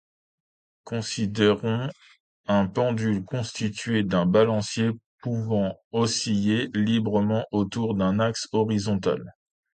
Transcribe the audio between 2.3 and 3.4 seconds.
un pendule